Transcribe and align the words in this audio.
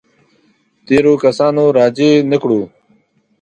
تېرو 0.85 1.13
کسانو 1.23 1.63
راجع 1.77 2.11
نه 2.31 2.37
کړو. 2.43 2.61